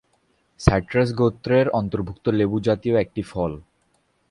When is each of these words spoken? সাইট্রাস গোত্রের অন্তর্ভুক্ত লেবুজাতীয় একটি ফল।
সাইট্রাস 0.59 1.09
গোত্রের 1.13 1.67
অন্তর্ভুক্ত 1.71 2.25
লেবুজাতীয় 2.29 2.95
একটি 2.99 3.21
ফল। 3.23 3.51